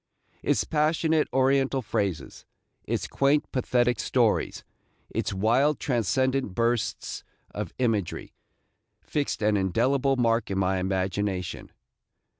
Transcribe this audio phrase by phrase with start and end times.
[0.41, 2.43] Its passionate Oriental phrases,
[2.85, 4.63] its quaint, pathetic stories,
[5.11, 8.33] its wild, transcendent bursts of imagery,
[9.03, 11.71] fixed an indelible mark in my imagination.